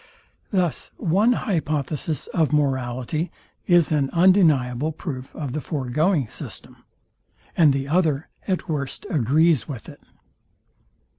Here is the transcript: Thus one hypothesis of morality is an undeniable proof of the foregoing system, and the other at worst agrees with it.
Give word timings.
Thus 0.49 0.89
one 0.97 1.33
hypothesis 1.33 2.25
of 2.33 2.51
morality 2.51 3.29
is 3.67 3.91
an 3.91 4.09
undeniable 4.13 4.91
proof 4.91 5.35
of 5.35 5.53
the 5.53 5.61
foregoing 5.61 6.27
system, 6.27 6.77
and 7.55 7.71
the 7.71 7.87
other 7.87 8.27
at 8.47 8.67
worst 8.67 9.05
agrees 9.11 9.67
with 9.67 9.87
it. 9.87 10.01